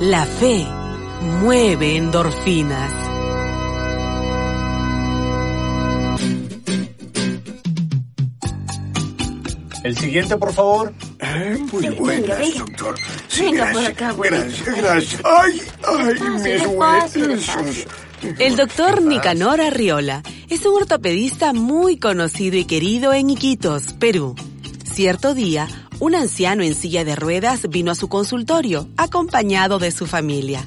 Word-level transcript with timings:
La 0.00 0.24
fe 0.24 0.64
mueve 1.42 1.96
endorfinas. 1.96 2.92
El 9.84 9.96
siguiente, 9.96 10.36
por 10.36 10.52
favor. 10.52 10.92
Eh, 11.20 11.58
muy 11.72 11.88
buenas, 11.90 12.38
venga. 12.38 12.58
doctor. 12.58 12.94
Sí, 13.28 13.42
Venga 13.44 13.72
por 13.72 13.82
gracias, 13.82 13.92
acá. 13.92 14.14
Gracias, 14.22 14.76
gracias. 14.76 15.22
Ay, 15.24 15.62
ay, 15.86 16.66
huesos. 16.66 17.86
El 18.38 18.56
doctor 18.56 19.02
Nicanor 19.02 19.60
Arriola 19.60 20.22
es 20.50 20.66
un 20.66 20.74
ortopedista 20.76 21.52
muy 21.52 21.96
conocido 21.98 22.56
y 22.56 22.64
querido 22.64 23.12
en 23.12 23.30
Iquitos, 23.30 23.92
Perú. 23.94 24.34
Cierto 24.92 25.34
día, 25.34 25.68
un 26.00 26.14
anciano 26.14 26.62
en 26.62 26.74
silla 26.74 27.04
de 27.04 27.16
ruedas 27.16 27.68
vino 27.68 27.90
a 27.90 27.94
su 27.94 28.08
consultorio, 28.08 28.88
acompañado 28.96 29.78
de 29.78 29.90
su 29.90 30.06
familia. 30.06 30.66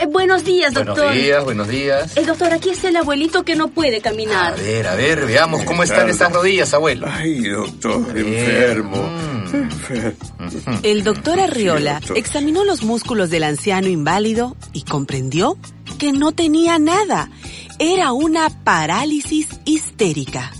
Eh, 0.00 0.06
buenos 0.06 0.44
días, 0.44 0.72
doctor. 0.72 0.96
Buenos 0.96 1.14
días, 1.14 1.44
buenos 1.44 1.68
días. 1.68 2.16
Eh, 2.16 2.24
doctor, 2.24 2.52
aquí 2.52 2.70
está 2.70 2.88
el 2.88 2.96
abuelito 2.96 3.44
que 3.44 3.54
no 3.56 3.68
puede 3.68 3.98
A 3.98 4.00
caminar. 4.02 4.56
ver, 4.58 4.86
a 4.86 4.94
ver, 4.94 5.26
veamos 5.26 5.62
cómo 5.64 5.82
están 5.82 6.08
esas 6.08 6.32
rodillas, 6.32 6.72
abuelo. 6.74 7.06
Ay, 7.10 7.42
doctor, 7.42 8.18
enfermo. 8.18 8.96
Mm. 8.96 9.54
Enfermo. 9.54 10.80
El 10.82 11.04
doctor 11.04 11.38
Arriola 11.38 11.94
doctor. 12.00 12.16
examinó 12.18 12.64
los 12.64 12.82
músculos 12.82 13.28
del 13.30 13.44
anciano 13.44 13.86
inválido 13.88 14.56
y 14.72 14.82
comprendió 14.82 15.58
que 15.98 16.12
no 16.12 16.32
tenía 16.32 16.78
nada. 16.78 17.30
Era 17.78 18.12
una 18.12 18.48
parálisis 18.64 19.48
histérica. 19.66 20.52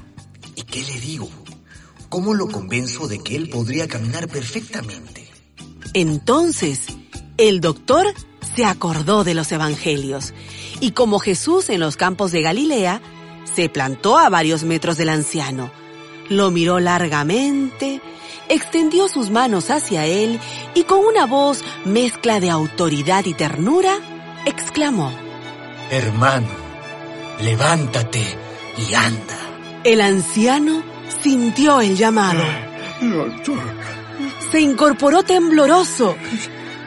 ¿Y 0.56 0.62
qué 0.62 0.82
le 0.84 1.00
digo? 1.00 1.28
¿Cómo 2.12 2.34
lo 2.34 2.46
convenzo 2.46 3.08
de 3.08 3.20
que 3.20 3.36
él 3.36 3.48
podría 3.48 3.88
caminar 3.88 4.28
perfectamente? 4.28 5.26
Entonces, 5.94 6.88
el 7.38 7.62
doctor 7.62 8.04
se 8.54 8.66
acordó 8.66 9.24
de 9.24 9.32
los 9.32 9.50
evangelios 9.50 10.34
y 10.78 10.90
como 10.90 11.20
Jesús 11.20 11.70
en 11.70 11.80
los 11.80 11.96
campos 11.96 12.30
de 12.30 12.42
Galilea, 12.42 13.00
se 13.54 13.70
plantó 13.70 14.18
a 14.18 14.28
varios 14.28 14.62
metros 14.64 14.98
del 14.98 15.08
anciano, 15.08 15.72
lo 16.28 16.50
miró 16.50 16.80
largamente, 16.80 18.02
extendió 18.50 19.08
sus 19.08 19.30
manos 19.30 19.70
hacia 19.70 20.04
él 20.04 20.38
y 20.74 20.84
con 20.84 20.98
una 20.98 21.24
voz 21.24 21.64
mezcla 21.86 22.40
de 22.40 22.50
autoridad 22.50 23.24
y 23.24 23.32
ternura, 23.32 23.96
exclamó. 24.44 25.10
Hermano, 25.90 26.48
levántate 27.40 28.22
y 28.76 28.92
anda. 28.92 29.38
El 29.84 30.02
anciano 30.02 30.91
sintió 31.22 31.80
el 31.80 31.96
llamado, 31.96 32.42
Doctor, 33.00 33.58
se 34.50 34.60
incorporó 34.60 35.22
tembloroso 35.22 36.16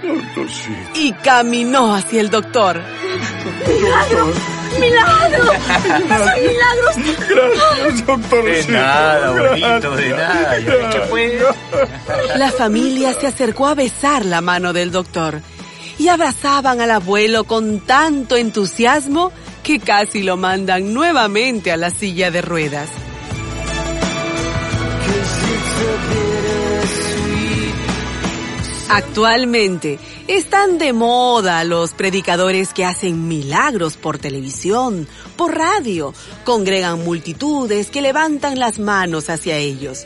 doctor, 0.05 0.47
sí. 0.49 0.75
y 0.95 1.13
caminó 1.13 1.95
hacia 1.95 2.21
el 2.21 2.29
doctor. 2.29 2.81
¡Milagro! 3.67 4.33
¡Milagro! 4.79 5.45
¡Son 5.45 6.43
milagros! 6.43 7.17
Gracias, 7.29 8.05
doctor. 8.05 8.43
De 8.45 8.67
nada, 8.67 9.27
abuelito, 9.27 9.95
de 9.95 10.09
nada. 10.09 11.07
Fue. 11.09 11.39
La 12.35 12.51
familia 12.51 13.13
se 13.13 13.27
acercó 13.27 13.67
a 13.67 13.75
besar 13.75 14.25
la 14.25 14.41
mano 14.41 14.73
del 14.73 14.91
doctor 14.91 15.41
y 15.97 16.09
abrazaban 16.09 16.81
al 16.81 16.91
abuelo 16.91 17.45
con 17.45 17.79
tanto 17.79 18.35
entusiasmo 18.35 19.31
que 19.63 19.79
casi 19.79 20.23
lo 20.23 20.37
mandan 20.37 20.93
nuevamente 20.93 21.71
a 21.71 21.77
la 21.77 21.89
silla 21.89 22.31
de 22.31 22.41
ruedas. 22.41 22.89
Actualmente 28.95 29.99
están 30.27 30.77
de 30.77 30.93
moda 30.93 31.63
los 31.63 31.93
predicadores 31.93 32.73
que 32.73 32.85
hacen 32.85 33.27
milagros 33.27 33.97
por 33.97 34.19
televisión, 34.19 35.07
por 35.35 35.57
radio, 35.57 36.13
congregan 36.45 37.03
multitudes 37.03 37.89
que 37.89 38.01
levantan 38.01 38.57
las 38.57 38.79
manos 38.79 39.29
hacia 39.29 39.57
ellos. 39.57 40.05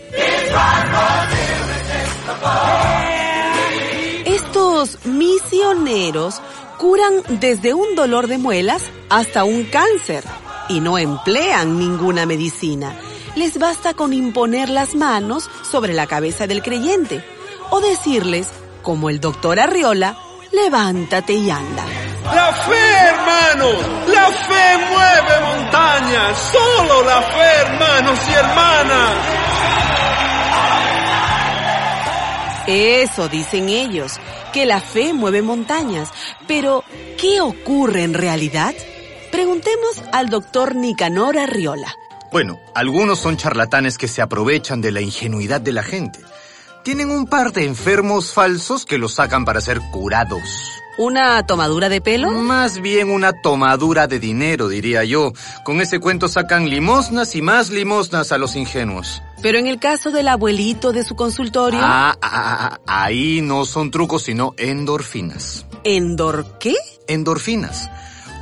Estos 4.25 5.05
misioneros 5.05 6.41
curan 6.79 7.13
desde 7.39 7.73
un 7.73 7.95
dolor 7.95 8.27
de 8.27 8.37
muelas 8.37 8.83
hasta 9.09 9.43
un 9.43 9.65
cáncer 9.65 10.23
y 10.67 10.79
no 10.79 10.97
emplean 10.97 11.77
ninguna 11.77 12.25
medicina. 12.25 12.95
Les 13.35 13.59
basta 13.59 13.93
con 13.93 14.13
imponer 14.13 14.69
las 14.69 14.95
manos 14.95 15.49
sobre 15.69 15.93
la 15.93 16.07
cabeza 16.07 16.47
del 16.47 16.61
creyente 16.61 17.23
o 17.69 17.79
decirles, 17.79 18.47
como 18.81 19.09
el 19.09 19.19
doctor 19.19 19.59
Arriola, 19.59 20.17
levántate 20.51 21.33
y 21.33 21.49
anda. 21.49 21.85
La 22.25 22.53
fe, 22.53 22.75
hermanos, 23.07 23.75
la 24.07 24.25
fe 24.25 24.77
mueve 24.89 25.39
montañas, 25.41 26.37
solo 26.51 27.03
la 27.03 27.21
fe, 27.21 27.51
hermanos 27.61 28.19
y 28.27 28.33
hermanas. 28.33 29.39
Eso 32.67 33.29
dicen 33.29 33.69
ellos, 33.69 34.19
que 34.53 34.65
la 34.65 34.79
fe 34.79 35.13
mueve 35.13 35.41
montañas. 35.41 36.09
Pero, 36.47 36.83
¿qué 37.17 37.41
ocurre 37.41 38.03
en 38.03 38.13
realidad? 38.13 38.75
Preguntemos 39.31 40.01
al 40.11 40.29
doctor 40.29 40.75
Nicanor 40.75 41.37
Arriola. 41.37 41.95
Bueno, 42.31 42.59
algunos 42.75 43.19
son 43.19 43.37
charlatanes 43.37 43.97
que 43.97 44.07
se 44.07 44.21
aprovechan 44.21 44.81
de 44.81 44.91
la 44.91 45.01
ingenuidad 45.01 45.61
de 45.61 45.71
la 45.73 45.83
gente. 45.83 46.19
Tienen 46.83 47.09
un 47.09 47.25
par 47.25 47.51
de 47.51 47.65
enfermos 47.65 48.33
falsos 48.33 48.85
que 48.85 48.97
los 48.97 49.15
sacan 49.15 49.45
para 49.45 49.61
ser 49.61 49.79
curados. 49.91 50.41
¿Una 50.97 51.45
tomadura 51.45 51.87
de 51.87 52.01
pelo? 52.01 52.29
Más 52.31 52.81
bien 52.81 53.09
una 53.09 53.31
tomadura 53.31 54.05
de 54.07 54.19
dinero, 54.19 54.67
diría 54.67 55.03
yo. 55.05 55.31
Con 55.63 55.81
ese 55.81 55.99
cuento 55.99 56.27
sacan 56.27 56.69
limosnas 56.69 57.35
y 57.35 57.41
más 57.41 57.69
limosnas 57.69 58.31
a 58.31 58.37
los 58.37 58.55
ingenuos. 58.55 59.21
Pero 59.41 59.57
en 59.57 59.67
el 59.67 59.79
caso 59.79 60.11
del 60.11 60.27
abuelito 60.27 60.91
de 60.91 61.05
su 61.05 61.15
consultorio, 61.15 61.79
Ah, 61.81 62.15
ah, 62.21 62.69
ah, 62.73 62.79
ahí 62.85 63.39
no 63.41 63.65
son 63.65 63.91
trucos, 63.91 64.23
sino 64.23 64.53
endorfinas. 64.57 65.65
¿Endor 65.85 66.57
qué? 66.59 66.75
Endorfinas. 67.07 67.89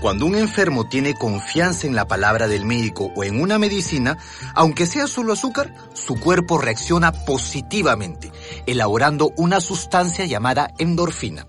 Cuando 0.02 0.28
un 0.28 0.36
enfermo 0.36 0.88
tiene 0.88 1.16
confianza 1.16 1.88
en 1.88 1.96
la 1.96 2.08
palabra 2.08 2.48
del 2.48 2.66
médico 2.66 3.12
o 3.16 3.24
en 3.24 3.42
una 3.42 3.58
medicina, 3.58 4.20
aunque 4.54 4.86
sea 4.86 5.08
solo 5.08 5.34
azúcar, 5.34 5.74
su 5.94 6.20
cuerpo 6.20 6.60
reacciona 6.60 7.12
positivamente, 7.12 8.32
elaborando 8.68 9.34
una 9.38 9.60
sustancia 9.60 10.26
llamada 10.26 10.72
endorfina. 10.78 11.48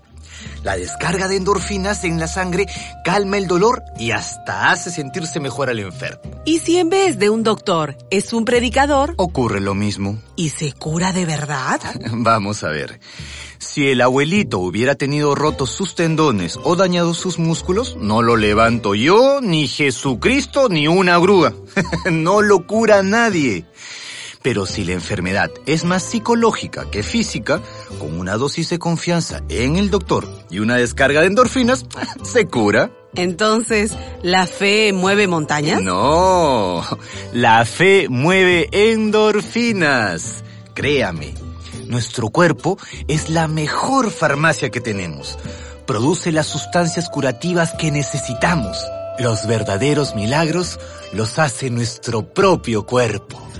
La 0.63 0.75
descarga 0.77 1.27
de 1.27 1.37
endorfinas 1.37 2.03
en 2.03 2.19
la 2.19 2.27
sangre 2.27 2.65
calma 3.03 3.37
el 3.37 3.47
dolor 3.47 3.83
y 3.97 4.11
hasta 4.11 4.71
hace 4.71 4.91
sentirse 4.91 5.39
mejor 5.39 5.69
al 5.69 5.79
enfermo. 5.79 6.21
¿Y 6.45 6.59
si 6.59 6.77
en 6.77 6.89
vez 6.89 7.17
de 7.19 7.29
un 7.29 7.43
doctor 7.43 7.97
es 8.09 8.33
un 8.33 8.45
predicador 8.45 9.13
Ocurre 9.17 9.59
lo 9.59 9.73
mismo. 9.75 10.19
y 10.35 10.49
se 10.49 10.73
cura 10.73 11.11
de 11.13 11.25
verdad? 11.25 11.79
Vamos 12.11 12.63
a 12.63 12.69
ver. 12.69 12.99
Si 13.57 13.89
el 13.89 14.01
abuelito 14.01 14.59
hubiera 14.59 14.95
tenido 14.95 15.35
rotos 15.35 15.71
sus 15.71 15.93
tendones 15.95 16.57
o 16.63 16.75
dañado 16.77 17.13
sus 17.13 17.39
músculos, 17.39 17.97
no 17.97 18.21
lo 18.21 18.37
levanto 18.37 18.95
yo, 18.95 19.41
ni 19.41 19.67
Jesucristo, 19.67 20.69
ni 20.69 20.87
una 20.87 21.17
grúa. 21.19 21.53
no 22.11 22.41
lo 22.41 22.65
cura 22.65 23.03
nadie. 23.03 23.65
Pero 24.41 24.65
si 24.65 24.85
la 24.85 24.93
enfermedad 24.93 25.51
es 25.65 25.83
más 25.83 26.03
psicológica 26.03 26.89
que 26.89 27.03
física, 27.03 27.61
con 27.99 28.17
una 28.17 28.37
dosis 28.37 28.69
de 28.69 28.79
confianza 28.79 29.41
en 29.49 29.75
el 29.75 29.89
doctor 29.89 30.27
y 30.49 30.59
una 30.59 30.77
descarga 30.77 31.21
de 31.21 31.27
endorfinas, 31.27 31.85
se 32.23 32.47
cura. 32.47 32.91
Entonces, 33.15 33.97
¿la 34.21 34.47
fe 34.47 34.93
mueve 34.93 35.27
montañas? 35.27 35.81
No, 35.81 36.83
la 37.33 37.65
fe 37.65 38.07
mueve 38.09 38.69
endorfinas. 38.71 40.43
Créame, 40.73 41.33
nuestro 41.87 42.29
cuerpo 42.29 42.77
es 43.07 43.29
la 43.29 43.47
mejor 43.47 44.11
farmacia 44.11 44.69
que 44.69 44.79
tenemos. 44.79 45.37
Produce 45.85 46.31
las 46.31 46.45
sustancias 46.45 47.09
curativas 47.09 47.73
que 47.73 47.91
necesitamos. 47.91 48.77
Los 49.17 49.47
verdaderos 49.47 50.15
milagros 50.15 50.79
los 51.11 51.39
hace 51.39 51.71
nuestro 51.71 52.31
propio 52.31 52.85
cuerpo. 52.85 53.48